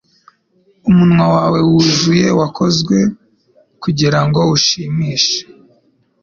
[0.89, 2.97] Umunwa wawe wuzuye wakozwe
[3.81, 5.37] kugirango ushimishe